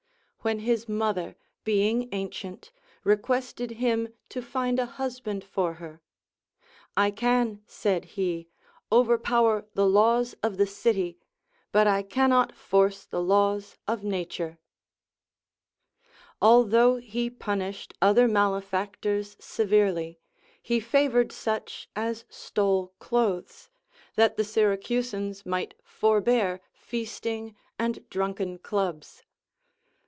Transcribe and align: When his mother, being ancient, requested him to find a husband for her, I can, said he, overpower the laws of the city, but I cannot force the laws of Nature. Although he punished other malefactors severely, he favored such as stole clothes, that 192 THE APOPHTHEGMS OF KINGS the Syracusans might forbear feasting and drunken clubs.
When 0.43 0.57
his 0.61 0.89
mother, 0.89 1.35
being 1.63 2.09
ancient, 2.11 2.71
requested 3.03 3.73
him 3.77 4.11
to 4.29 4.41
find 4.41 4.79
a 4.79 4.87
husband 4.87 5.43
for 5.43 5.73
her, 5.75 6.01
I 6.97 7.11
can, 7.11 7.61
said 7.67 8.05
he, 8.17 8.47
overpower 8.91 9.67
the 9.75 9.85
laws 9.87 10.33
of 10.41 10.57
the 10.57 10.65
city, 10.65 11.19
but 11.71 11.85
I 11.85 12.01
cannot 12.01 12.55
force 12.55 13.05
the 13.05 13.21
laws 13.21 13.77
of 13.87 14.03
Nature. 14.03 14.57
Although 16.41 16.95
he 16.97 17.29
punished 17.29 17.93
other 18.01 18.27
malefactors 18.27 19.37
severely, 19.39 20.17
he 20.59 20.79
favored 20.79 21.31
such 21.31 21.87
as 21.95 22.25
stole 22.29 22.93
clothes, 22.97 23.69
that 24.15 24.35
192 24.35 24.35
THE 24.35 24.67
APOPHTHEGMS 24.67 25.39
OF 25.41 25.43
KINGS 25.43 25.43
the 25.43 25.43
Syracusans 25.43 25.45
might 25.45 25.73
forbear 25.83 26.61
feasting 26.73 27.55
and 27.77 28.09
drunken 28.09 28.57
clubs. 28.57 29.21